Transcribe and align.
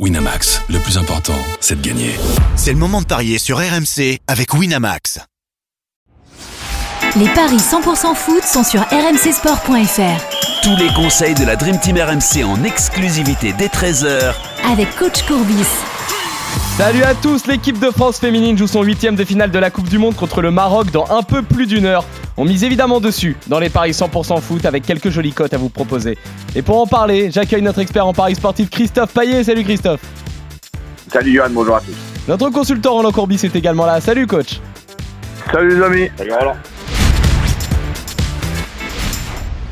Winamax, 0.00 0.60
le 0.70 0.80
plus 0.80 0.98
important, 0.98 1.38
c'est 1.60 1.80
de 1.80 1.86
gagner. 1.86 2.10
C'est 2.56 2.72
le 2.72 2.78
moment 2.78 3.00
de 3.00 3.06
parier 3.06 3.38
sur 3.38 3.58
RMC 3.58 4.18
avec 4.26 4.52
Winamax. 4.52 5.20
Les 7.14 7.28
paris 7.28 7.58
100% 7.58 8.16
foot 8.16 8.42
sont 8.42 8.64
sur 8.64 8.80
rmcsport.fr. 8.80 10.62
Tous 10.64 10.76
les 10.76 10.92
conseils 10.94 11.34
de 11.34 11.44
la 11.44 11.54
Dream 11.54 11.78
Team 11.78 11.96
RMC 11.96 12.42
en 12.44 12.64
exclusivité 12.64 13.54
dès 13.56 13.68
13h 13.68 14.34
Avec 14.68 14.96
coach 14.96 15.22
Courbis. 15.28 15.64
Salut 16.76 17.04
à 17.04 17.14
tous, 17.14 17.46
l'équipe 17.46 17.78
de 17.78 17.92
France 17.92 18.18
féminine 18.18 18.58
joue 18.58 18.66
son 18.66 18.82
huitième 18.82 19.14
de 19.14 19.24
finale 19.24 19.52
de 19.52 19.60
la 19.60 19.70
Coupe 19.70 19.88
du 19.88 19.98
Monde 19.98 20.16
contre 20.16 20.42
le 20.42 20.50
Maroc 20.50 20.90
dans 20.90 21.08
un 21.08 21.22
peu 21.22 21.42
plus 21.42 21.66
d'une 21.66 21.86
heure. 21.86 22.04
On 22.36 22.44
mise 22.44 22.64
évidemment 22.64 23.00
dessus 23.00 23.36
dans 23.46 23.60
les 23.60 23.70
paris 23.70 23.92
100% 23.92 24.40
foot 24.40 24.64
avec 24.64 24.84
quelques 24.84 25.08
jolies 25.08 25.32
cotes 25.32 25.54
à 25.54 25.56
vous 25.56 25.68
proposer. 25.68 26.18
Et 26.56 26.62
pour 26.62 26.80
en 26.80 26.86
parler, 26.86 27.30
j'accueille 27.30 27.62
notre 27.62 27.78
expert 27.78 28.04
en 28.04 28.12
paris 28.12 28.34
sportif 28.34 28.70
Christophe 28.70 29.14
Paillet. 29.14 29.44
Salut 29.44 29.62
Christophe. 29.62 30.00
Salut 31.12 31.32
Johan, 31.32 31.50
bonjour 31.50 31.76
à 31.76 31.80
tous. 31.80 31.94
Notre 32.26 32.50
consultant 32.50 32.94
Roland 32.94 33.12
Courbis 33.12 33.40
est 33.44 33.54
également 33.54 33.86
là. 33.86 34.00
Salut 34.00 34.26
coach. 34.26 34.60
Salut 35.52 35.76
les 35.76 35.82
amis. 35.82 36.08
Salut 36.16 36.32
Roland. 36.32 36.56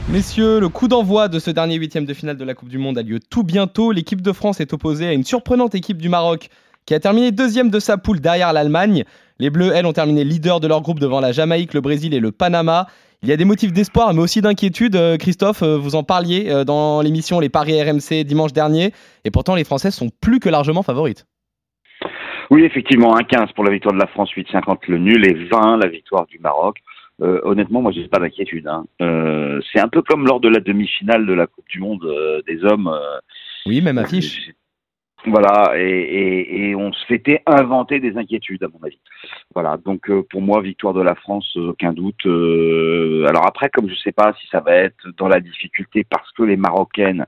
Messieurs, 0.08 0.60
le 0.60 0.68
coup 0.68 0.86
d'envoi 0.86 1.26
de 1.26 1.40
ce 1.40 1.50
dernier 1.50 1.76
huitième 1.76 2.04
de 2.04 2.14
finale 2.14 2.36
de 2.36 2.44
la 2.44 2.54
Coupe 2.54 2.68
du 2.68 2.78
Monde 2.78 2.96
a 2.96 3.02
lieu 3.02 3.18
tout 3.18 3.42
bientôt. 3.42 3.90
L'équipe 3.90 4.20
de 4.20 4.30
France 4.30 4.60
est 4.60 4.72
opposée 4.72 5.08
à 5.08 5.12
une 5.12 5.24
surprenante 5.24 5.74
équipe 5.74 5.98
du 5.98 6.08
Maroc 6.08 6.48
qui 6.86 6.94
a 6.94 7.00
terminé 7.00 7.30
deuxième 7.30 7.70
de 7.70 7.78
sa 7.78 7.96
poule 7.96 8.20
derrière 8.20 8.52
l'Allemagne. 8.52 9.04
Les 9.38 9.50
Bleus, 9.50 9.72
elles, 9.74 9.86
ont 9.86 9.92
terminé 9.92 10.24
leader 10.24 10.60
de 10.60 10.68
leur 10.68 10.82
groupe 10.82 11.00
devant 11.00 11.20
la 11.20 11.32
Jamaïque, 11.32 11.74
le 11.74 11.80
Brésil 11.80 12.14
et 12.14 12.20
le 12.20 12.32
Panama. 12.32 12.86
Il 13.22 13.28
y 13.28 13.32
a 13.32 13.36
des 13.36 13.44
motifs 13.44 13.72
d'espoir, 13.72 14.12
mais 14.14 14.20
aussi 14.20 14.40
d'inquiétude. 14.40 14.96
Euh, 14.96 15.16
Christophe, 15.16 15.62
euh, 15.62 15.76
vous 15.76 15.94
en 15.94 16.02
parliez 16.02 16.50
euh, 16.50 16.64
dans 16.64 17.00
l'émission 17.02 17.38
Les 17.38 17.48
Paris 17.48 17.80
RMC 17.80 18.24
dimanche 18.24 18.52
dernier. 18.52 18.90
Et 19.24 19.30
pourtant, 19.30 19.54
les 19.54 19.62
Françaises 19.62 19.94
sont 19.94 20.10
plus 20.20 20.40
que 20.40 20.48
largement 20.48 20.82
favorites. 20.82 21.24
Oui, 22.50 22.64
effectivement, 22.64 23.16
1-15 23.16 23.52
pour 23.54 23.62
la 23.62 23.70
victoire 23.70 23.94
de 23.94 24.00
la 24.00 24.08
France, 24.08 24.30
8-50 24.32 24.78
le 24.88 24.98
nul 24.98 25.24
et 25.24 25.34
20 25.34 25.76
la 25.76 25.88
victoire 25.88 26.26
du 26.26 26.38
Maroc. 26.40 26.78
honnêtement, 27.20 27.80
moi, 27.80 27.92
j'ai 27.92 28.08
pas 28.08 28.18
d'inquiétude. 28.18 28.66
Hein. 28.66 28.84
c'est 29.72 29.80
un 29.80 29.88
peu 29.88 30.02
comme 30.02 30.26
lors 30.26 30.40
de 30.40 30.48
la 30.48 30.60
demi-finale 30.60 31.24
de 31.24 31.32
la 31.32 31.46
Coupe 31.46 31.68
du 31.68 31.78
Monde 31.78 32.04
des 32.46 32.62
hommes. 32.64 32.90
oui, 33.64 33.80
même 33.80 33.98
affiche. 33.98 34.50
Voilà, 35.24 35.74
et, 35.76 36.70
et, 36.70 36.74
on 36.74 36.92
se 36.92 37.06
fêtait 37.06 37.42
inventer 37.46 38.00
des 38.00 38.16
inquiétudes, 38.16 38.64
à 38.64 38.68
mon 38.68 38.84
avis. 38.84 38.98
Voilà, 39.54 39.76
donc 39.76 40.10
euh, 40.10 40.26
pour 40.28 40.42
moi, 40.42 40.60
victoire 40.60 40.94
de 40.94 41.00
la 41.00 41.14
France, 41.14 41.48
euh, 41.56 41.70
aucun 41.70 41.92
doute. 41.92 42.26
Euh, 42.26 43.24
alors 43.28 43.46
après, 43.46 43.68
comme 43.68 43.86
je 43.86 43.92
ne 43.92 43.98
sais 43.98 44.10
pas 44.10 44.34
si 44.40 44.48
ça 44.48 44.58
va 44.58 44.74
être 44.74 45.06
dans 45.18 45.28
la 45.28 45.38
difficulté 45.38 46.02
parce 46.02 46.28
que 46.32 46.42
les 46.42 46.56
Marocaines, 46.56 47.26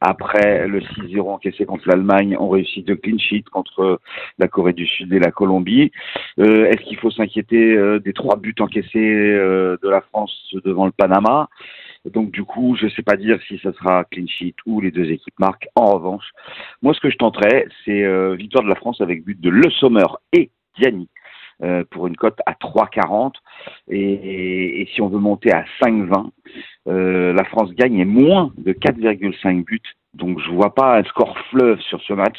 après 0.00 0.66
le 0.66 0.80
6-0 0.80 1.28
encaissé 1.28 1.66
contre 1.66 1.86
l'Allemagne, 1.88 2.38
ont 2.38 2.48
réussi 2.48 2.82
de 2.82 2.94
clean 2.94 3.18
sheet 3.18 3.44
contre 3.52 4.00
la 4.38 4.48
Corée 4.48 4.72
du 4.72 4.86
Sud 4.86 5.12
et 5.12 5.18
la 5.18 5.30
Colombie. 5.30 5.92
Est-ce 6.38 6.82
qu'il 6.84 6.96
faut 6.96 7.10
s'inquiéter 7.10 7.98
des 8.00 8.12
trois 8.12 8.36
buts 8.36 8.54
encaissés 8.60 8.96
de 8.96 9.88
la 9.88 10.00
France 10.00 10.54
devant 10.64 10.86
le 10.86 10.92
Panama? 10.92 11.48
Donc 12.10 12.30
du 12.30 12.44
coup, 12.44 12.76
je 12.76 12.86
ne 12.86 12.90
sais 12.90 13.02
pas 13.02 13.16
dire 13.16 13.38
si 13.48 13.58
ça 13.58 13.72
sera 13.72 14.04
clean 14.04 14.26
sheet 14.26 14.54
ou 14.66 14.80
les 14.80 14.90
deux 14.90 15.10
équipes 15.10 15.38
marquent. 15.38 15.68
En 15.74 15.94
revanche, 15.94 16.30
moi 16.82 16.94
ce 16.94 17.00
que 17.00 17.10
je 17.10 17.16
tenterais, 17.16 17.66
c'est 17.84 18.04
euh, 18.04 18.34
victoire 18.34 18.64
de 18.64 18.68
la 18.68 18.74
France 18.74 19.00
avec 19.00 19.24
but 19.24 19.40
de 19.40 19.50
Le 19.50 19.70
Sommer 19.70 20.06
et 20.32 20.50
Diani 20.78 21.08
euh, 21.62 21.84
pour 21.90 22.06
une 22.06 22.16
cote 22.16 22.38
à 22.46 22.52
3,40. 22.52 23.32
Et, 23.88 24.82
et, 24.82 24.86
si 24.94 25.00
on 25.00 25.08
veut 25.08 25.18
monter 25.18 25.52
à 25.52 25.64
5,20, 25.82 26.30
euh, 26.88 27.32
la 27.32 27.44
France 27.44 27.72
gagne 27.72 27.98
et 27.98 28.04
moins 28.04 28.52
de 28.58 28.72
4,5 28.72 29.64
buts. 29.64 29.80
Donc 30.14 30.40
je 30.40 30.50
vois 30.50 30.74
pas 30.74 30.98
un 30.98 31.04
score 31.04 31.36
fleuve 31.50 31.80
sur 31.80 32.00
ce 32.02 32.12
match 32.12 32.38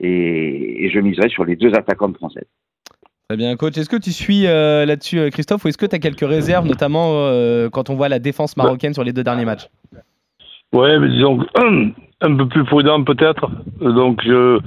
et, 0.00 0.84
et 0.84 0.90
je 0.90 1.00
miserai 1.00 1.28
sur 1.28 1.44
les 1.44 1.56
deux 1.56 1.74
attaquantes 1.74 2.16
françaises. 2.16 2.48
Très 3.28 3.36
bien, 3.36 3.56
coach. 3.56 3.76
Est-ce 3.76 3.90
que 3.90 3.96
tu 3.96 4.12
suis 4.12 4.46
euh, 4.46 4.86
là-dessus, 4.86 5.18
euh, 5.18 5.30
Christophe, 5.30 5.64
ou 5.64 5.68
est-ce 5.68 5.78
que 5.78 5.86
tu 5.86 5.96
as 5.96 5.98
quelques 5.98 6.20
réserves, 6.20 6.64
notamment 6.64 7.10
euh, 7.12 7.68
quand 7.68 7.90
on 7.90 7.96
voit 7.96 8.08
la 8.08 8.20
défense 8.20 8.56
marocaine 8.56 8.94
sur 8.94 9.02
les 9.02 9.12
deux 9.12 9.24
derniers 9.24 9.44
matchs? 9.44 9.68
Ouais, 10.72 10.96
mais 11.00 11.08
disons 11.08 11.44
un, 12.20 12.36
peu 12.36 12.46
plus 12.46 12.64
prudent 12.64 13.02
peut-être. 13.02 13.50
Donc 13.80 14.22
je, 14.24 14.60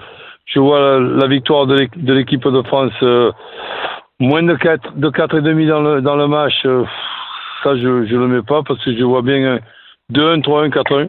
je 0.46 0.59
vois 0.59 1.00
la, 1.00 1.28
victoire 1.28 1.68
de 1.68 1.88
l'équipe 2.12 2.46
de 2.46 2.62
France 2.64 2.92
moins 4.20 4.44
de 4.44 4.56
4, 4.56 4.97
de 4.97 5.09
4,5 5.09 5.68
dans 5.68 5.81
le, 5.81 6.02
dans 6.02 6.18
le 6.18 6.28
match. 6.28 6.62
ça, 7.64 7.78
je 7.78 7.88
ne 7.88 8.18
le 8.18 8.28
mets 8.28 8.44
pas 8.44 8.62
parce 8.64 8.84
que 8.84 8.94
je 8.94 9.03
vois 9.06 9.22
bien 9.22 9.59
2-1, 10.12 10.41
3-1, 10.41 10.70
4-1. 10.70 11.08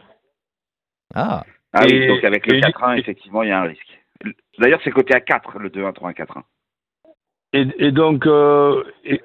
Ah, 1.15 1.43
ah 1.73 1.81
oui, 1.83 2.07
donc 2.07 2.23
avec 2.23 2.47
le 2.47 2.61
4-1, 2.61 2.97
effectivement, 2.97 3.43
il 3.43 3.49
y 3.49 3.51
a 3.51 3.59
un 3.59 3.63
risque. 3.63 3.99
D'ailleurs, 4.57 4.79
c'est 4.85 4.91
côté 4.91 5.13
à 5.13 5.19
4, 5.19 5.59
le 5.59 5.69
2-1, 5.69 5.91
3-1, 5.93 6.13
4-1. 6.13 6.43
Et, 7.53 7.91
donc, 7.91 8.25
euh, 8.27 8.83
et, 9.03 9.21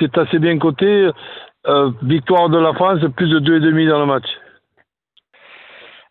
c'est 0.00 0.18
assez 0.18 0.38
bien 0.38 0.58
coté. 0.58 1.10
Euh, 1.66 1.90
victoire 2.02 2.48
de 2.48 2.58
la 2.58 2.72
France, 2.72 3.00
plus 3.16 3.28
de 3.28 3.38
2,5 3.38 3.88
dans 3.88 4.00
le 4.00 4.06
match. 4.06 4.26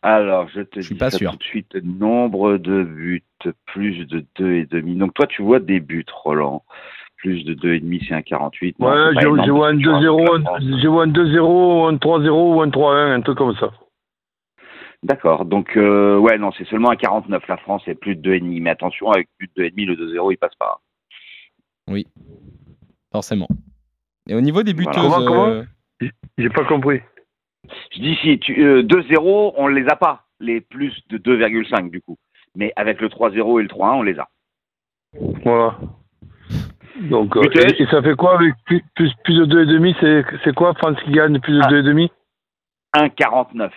Alors, 0.01 0.47
je 0.49 0.61
te 0.61 0.79
dis 0.79 0.95
pas 0.95 1.11
sûr. 1.11 1.31
tout 1.31 1.37
de 1.37 1.43
suite. 1.43 1.75
Nombre 1.83 2.57
de 2.57 2.83
buts, 2.83 3.23
plus 3.65 4.05
de 4.05 4.23
2,5. 4.39 4.97
Donc, 4.97 5.13
toi, 5.13 5.27
tu 5.27 5.41
vois 5.41 5.59
des 5.59 5.81
buts, 5.81 6.05
Roland. 6.23 6.63
Plus 7.17 7.43
de 7.43 7.53
2,5, 7.53 8.05
c'est 8.07 8.13
un 8.13 8.21
48. 8.21 8.77
Ouais, 8.79 8.87
je, 9.19 9.51
vois 9.51 9.67
un 9.67 9.73
2-0, 9.73 10.81
je 10.81 10.87
vois 10.87 11.03
un 11.03 11.07
2-0, 11.07 11.89
un 11.89 11.95
3-0 11.97 12.29
ou 12.29 12.61
un 12.61 12.69
3-1, 12.69 13.17
un 13.17 13.21
truc 13.21 13.37
comme 13.37 13.55
ça. 13.57 13.71
D'accord. 15.03 15.43
Donc, 15.43 15.75
euh, 15.75 16.17
ouais, 16.17 16.37
non, 16.37 16.51
c'est 16.57 16.67
seulement 16.67 16.91
un 16.91 16.95
49. 16.95 17.45
La 17.49 17.57
France 17.57 17.83
est 17.87 17.95
plus 17.95 18.15
de 18.15 18.21
2,5. 18.21 18.61
Mais 18.61 18.69
attention, 18.69 19.11
avec 19.11 19.27
plus 19.37 19.49
de 19.57 19.63
2,5, 19.63 19.85
le 19.85 19.95
2-0, 19.95 20.31
il 20.31 20.37
passe 20.37 20.55
pas. 20.55 20.79
Oui, 21.89 22.05
forcément. 23.11 23.47
Et 24.29 24.35
au 24.35 24.41
niveau 24.41 24.63
des 24.63 24.73
buteuses. 24.73 24.95
Comment, 24.95 25.47
euh, 25.47 25.63
J'ai 26.37 26.49
pas 26.49 26.63
compris. 26.65 27.01
Je 27.91 27.99
dis 27.99 28.15
si 28.21 28.39
tu, 28.39 28.53
2-0, 28.53 28.87
euh, 28.87 29.51
on 29.57 29.69
ne 29.69 29.75
les 29.75 29.87
a 29.89 29.95
pas, 29.95 30.27
les 30.39 30.61
plus 30.61 30.95
de 31.09 31.17
2,5 31.17 31.89
du 31.89 32.01
coup. 32.01 32.17
Mais 32.55 32.71
avec 32.75 33.01
le 33.01 33.09
3-0 33.09 33.59
et 33.59 33.63
le 33.63 33.69
3-1, 33.69 33.93
on 33.95 34.03
les 34.03 34.19
a. 34.19 34.27
Voilà. 35.43 35.77
Donc, 37.01 37.35
euh, 37.37 37.43
et, 37.77 37.85
ça 37.87 38.01
fait 38.01 38.15
quoi 38.15 38.35
avec 38.35 38.53
plus, 38.65 38.83
plus, 38.95 39.11
plus 39.23 39.35
de 39.35 39.45
2,5 39.45 40.39
C'est 40.43 40.53
quoi 40.53 40.73
France 40.75 40.97
qui 41.03 41.11
gagne 41.11 41.39
plus 41.39 41.53
de 41.53 41.61
2,5 41.61 42.09
1,49. 42.95 43.71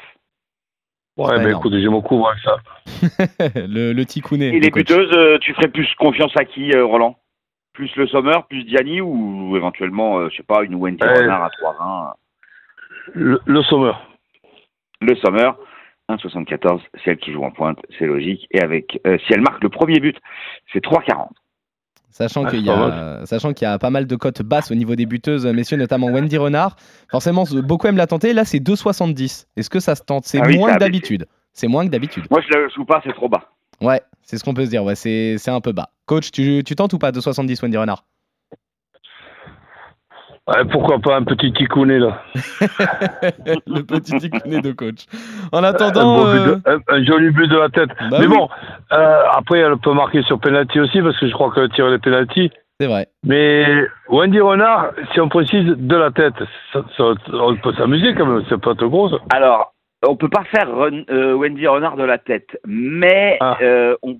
Ouais, 1.19 1.45
mais 1.45 1.51
écoute, 1.51 1.75
j'ai 1.75 1.89
mon 1.89 2.01
coup 2.01 2.27
avec 2.27 2.43
ça. 2.43 2.57
le, 3.67 3.93
le 3.93 4.05
ticounet. 4.07 4.49
Et 4.49 4.61
les 4.61 4.71
buteuses, 4.71 5.41
tu 5.41 5.53
ferais 5.55 5.69
plus 5.69 5.87
confiance 5.99 6.33
à 6.37 6.45
qui, 6.45 6.75
Roland? 6.77 7.17
Plus 7.73 7.95
le 7.97 8.07
Sommer, 8.07 8.39
plus 8.49 8.65
Diani 8.65 9.01
ou 9.01 9.57
éventuellement, 9.57 10.21
je 10.21 10.25
euh, 10.25 10.31
je 10.31 10.37
sais 10.37 10.43
pas, 10.43 10.63
une 10.63 10.75
Wendy 10.75 11.03
Renard 11.03 11.45
à 11.45 11.49
3-20 11.49 12.13
Le, 13.15 13.41
le 13.45 13.63
Sommer. 13.63 13.93
Le 15.01 15.17
Sommer, 15.17 15.51
1,74, 16.11 16.81
c'est 17.03 17.11
elle 17.13 17.17
qui 17.19 17.33
joue 17.33 17.43
en 17.43 17.51
pointe, 17.51 17.79
c'est 17.99 18.07
logique. 18.07 18.47
Et 18.51 18.61
avec, 18.61 19.01
euh, 19.07 19.19
si 19.27 19.33
elle 19.33 19.41
marque 19.41 19.63
le 19.63 19.69
premier 19.69 20.01
but, 20.01 20.17
c'est 20.73 20.85
3,40. 20.85 21.29
Sachant 22.11 22.45
qu'il 22.45 22.61
y, 22.61 22.69
a, 22.69 23.25
sachant 23.25 23.55
qu'il 23.55 23.67
y 23.67 23.71
a 23.71 23.79
pas 23.79 23.89
mal 23.89 24.07
de 24.07 24.17
cotes 24.17 24.43
basses 24.43 24.71
au 24.71 24.75
niveau 24.75 24.95
des 24.97 25.07
buteuses, 25.07 25.47
messieurs, 25.47 25.79
notamment 25.79 26.09
Wendy 26.09 26.37
Renard. 26.37 26.77
Forcément, 27.11 27.45
beaucoup 27.65 27.87
aiment 27.87 27.97
la 27.97 28.07
tenter. 28.07 28.35
Là, 28.35 28.45
c'est 28.45 28.59
2,70. 28.59 29.47
Est-ce 29.57 29.71
que 29.71 29.81
ça 29.81 29.95
se 29.95 30.03
tente? 30.03 30.25
C'est 30.27 30.39
ah 30.43 30.49
moins 30.51 30.75
que 30.75 30.79
d'habitude. 30.79 31.27
C'est 31.55 31.69
moins 31.69 31.87
que 31.87 31.91
d'habitude. 31.91 32.25
Moi, 32.31 32.43
je 32.43 32.59
ne 32.59 32.69
joue 32.69 32.85
pas, 32.85 33.01
c'est 33.03 33.15
trop 33.15 33.31
bas. 33.31 33.52
Ouais, 33.83 34.01
c'est 34.23 34.39
ce 34.39 34.45
qu'on 34.45 34.55
peut 34.55 34.65
se 34.65 34.71
dire. 34.71 34.85
Ouais, 34.85 34.95
c'est 34.95 35.49
un 35.49 35.61
peu 35.61 35.73
bas. 35.73 35.89
Coach, 36.07 36.31
tu, 36.31 36.63
tu 36.65 36.77
tentes 36.77 36.93
ou 36.93 36.99
pas 36.99 37.13
de 37.13 37.21
70 37.21 37.63
Wendy 37.63 37.77
Renard? 37.77 38.05
Ouais, 40.49 40.65
Pourquoi 40.71 40.99
pas 40.99 41.17
un 41.17 41.23
petit 41.23 41.53
ticounet 41.53 42.01
là 42.01 42.21
Le 43.67 43.83
petit 43.83 44.19
ticounet 44.19 44.61
de 44.61 44.73
coach. 44.73 45.07
En 45.53 45.63
attendant. 45.63 46.27
Euh, 46.27 46.57
un, 46.89 47.05
joli 47.05 47.31
but 47.31 47.47
de 47.47 47.57
la 47.57 47.69
tête. 47.69 47.91
Bah 48.11 48.19
Mais 48.19 48.27
bon, 48.27 48.49
euh, 48.93 49.23
après, 49.33 49.61
elle 49.61 49.77
peut 49.77 49.93
marquer 49.93 50.23
sur 50.23 50.41
penalty 50.41 50.81
aussi 50.81 51.01
parce 51.01 51.19
que 51.19 51.29
je 51.29 51.33
crois 51.33 51.53
qu'elle 51.55 51.71
tire 51.71 51.89
les 51.89 51.99
penalty. 51.99 52.51
C'est 52.81 52.89
vrai. 52.89 53.07
Mais 53.25 53.87
Wendy 54.09 54.41
Renard, 54.41 54.91
si 55.13 55.21
on 55.21 55.29
précise 55.29 55.65
de 55.65 55.97
la 55.97 56.11
tête, 56.11 56.35
on 56.75 57.57
peut 57.57 57.75
s'amuser 57.75 58.13
quand 58.15 58.27
même, 58.27 58.43
c'est 58.49 58.61
pas 58.61 58.75
trop 58.75 58.89
gros. 58.89 59.11
Alors, 59.31 59.72
on 60.03 60.17
peut 60.17 60.29
pas 60.29 60.45
faire 60.45 60.69
euh, 60.71 61.35
Wendy 61.35 61.67
Renard 61.67 61.97
de 61.97 62.05
la 62.05 62.19
tête, 62.19 62.59
mais 62.67 63.37
ah. 63.41 63.57
euh, 63.63 63.97
on 64.03 64.19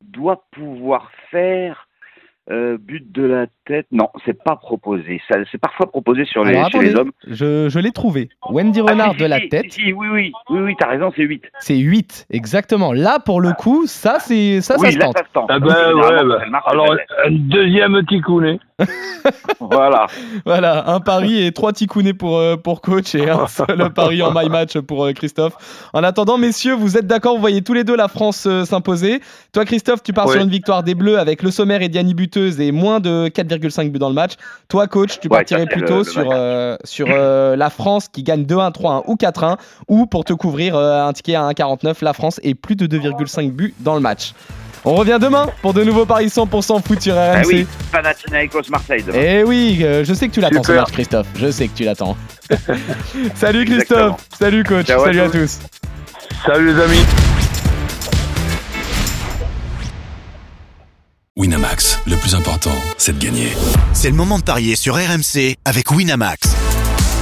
doit 0.00 0.44
pouvoir 0.52 1.10
faire 1.30 1.88
euh, 2.50 2.76
but 2.78 3.10
de 3.10 3.22
la 3.22 3.46
tête. 3.64 3.86
Non, 3.90 4.10
c'est 4.26 4.42
pas 4.42 4.56
proposé. 4.56 5.20
C'est 5.28 5.58
parfois 5.58 5.86
proposé 5.86 6.26
sur 6.26 6.44
les, 6.44 6.62
les 6.80 6.94
hommes. 6.94 7.12
Je, 7.26 7.70
je 7.70 7.78
l'ai 7.78 7.90
trouvé. 7.90 8.28
Wendy 8.50 8.80
ah, 8.80 8.90
Renard 8.90 9.14
de 9.14 9.24
la 9.24 9.40
tête. 9.40 9.74
oui, 9.78 9.94
oui, 9.94 10.32
oui, 10.50 10.60
oui, 10.60 10.74
t'as 10.78 10.88
raison, 10.88 11.10
c'est 11.16 11.22
8. 11.22 11.42
C'est 11.58 11.78
8, 11.78 12.26
exactement. 12.30 12.92
Là, 12.92 13.18
pour 13.18 13.40
le 13.40 13.52
coup, 13.52 13.86
ça, 13.86 14.18
c'est 14.20 14.60
ça, 14.60 14.76
oui, 14.78 14.92
ça 14.92 15.08
se 15.08 15.32
tente. 15.32 15.46
Ah 15.48 15.58
ben, 15.58 15.94
ouais, 15.94 16.24
bah, 16.50 16.62
alors, 16.66 16.94
un 17.24 17.30
deuxième 17.30 18.04
petit 18.04 18.20
coup, 18.20 18.40
voilà. 19.60 20.06
Voilà, 20.44 20.88
un 20.90 21.00
pari 21.00 21.44
et 21.44 21.52
trois 21.52 21.72
ticounets 21.72 22.12
pour, 22.12 22.36
euh, 22.38 22.56
pour 22.56 22.80
coach 22.80 23.14
et 23.14 23.30
un 23.30 23.46
seul 23.48 23.90
pari 23.94 24.20
en 24.22 24.32
my 24.34 24.48
match 24.48 24.76
pour 24.78 25.04
euh, 25.06 25.12
Christophe. 25.12 25.54
En 25.92 26.02
attendant, 26.02 26.36
messieurs, 26.38 26.74
vous 26.74 26.96
êtes 26.96 27.06
d'accord, 27.06 27.34
vous 27.34 27.40
voyez 27.40 27.62
tous 27.62 27.72
les 27.72 27.84
deux 27.84 27.96
la 27.96 28.08
France 28.08 28.44
euh, 28.46 28.64
s'imposer. 28.64 29.20
Toi, 29.52 29.64
Christophe, 29.64 30.02
tu 30.02 30.12
pars 30.12 30.28
sur 30.28 30.40
une 30.42 30.50
victoire 30.50 30.82
des 30.82 30.94
Bleus 30.94 31.18
avec 31.18 31.42
le 31.42 31.50
sommaire 31.50 31.82
et 31.82 31.88
Diani 31.88 32.14
buteuse 32.14 32.60
et 32.60 32.72
moins 32.72 33.00
de 33.00 33.28
4,5 33.28 33.90
buts 33.90 33.98
dans 33.98 34.08
le 34.08 34.14
match. 34.14 34.32
Toi, 34.68 34.86
coach, 34.88 35.18
tu 35.20 35.28
Ouais, 35.28 35.38
partirais 35.38 35.66
plutôt 35.66 35.98
le- 35.98 36.04
sur, 36.04 36.76
sur 36.84 37.06
la 37.08 37.70
France 37.70 38.08
qui 38.08 38.22
gagne 38.22 38.42
2-1, 38.44 38.72
3-1 38.72 39.02
ou 39.06 39.14
4-1 39.14 39.56
ou 39.88 40.06
pour 40.06 40.24
te 40.24 40.32
couvrir 40.32 40.76
un 40.76 41.12
ticket 41.12 41.36
à 41.36 41.48
1,49, 41.48 42.04
la 42.04 42.12
France 42.12 42.40
et 42.42 42.54
plus 42.54 42.76
de 42.76 42.86
2,5 42.86 43.50
buts 43.52 43.74
dans 43.80 43.94
le 43.94 44.00
match. 44.00 44.32
On 44.86 44.94
revient 44.94 45.18
demain 45.20 45.46
pour 45.62 45.72
de 45.72 45.82
nouveaux 45.82 46.04
paris 46.04 46.26
100% 46.26 46.82
foot 46.86 47.00
sur 47.00 47.14
RMC. 47.14 47.18
Ah 47.18 47.42
oui, 47.46 47.66
Panathinaikos 47.90 48.68
Marseille 48.70 49.02
demain. 49.02 49.18
Eh 49.18 49.42
oui, 49.42 49.78
euh, 49.82 50.04
je 50.04 50.12
sais 50.12 50.28
que 50.28 50.34
tu 50.34 50.40
l'attends 50.40 50.62
ce 50.62 50.72
match, 50.72 50.92
Christophe. 50.92 51.26
Je 51.36 51.50
sais 51.50 51.68
que 51.68 51.74
tu 51.76 51.84
l'attends. 51.84 52.16
Salut 53.34 53.64
Christophe. 53.64 53.80
Exactement. 53.98 54.16
Salut 54.38 54.64
coach. 54.64 54.86
Ciao 54.86 55.00
à 55.02 55.04
Salut 55.06 55.20
à 55.20 55.24
tous. 55.30 55.32
tous. 55.32 55.58
Salut 56.46 56.74
les 56.74 56.82
amis. 56.82 57.04
Winamax, 61.36 61.98
le 62.06 62.16
plus 62.16 62.34
important, 62.34 62.70
c'est 62.98 63.18
de 63.18 63.24
gagner. 63.24 63.48
C'est 63.92 64.10
le 64.10 64.14
moment 64.16 64.38
de 64.38 64.44
parier 64.44 64.76
sur 64.76 64.94
RMC 64.94 65.56
avec 65.64 65.90
Winamax. 65.90 66.53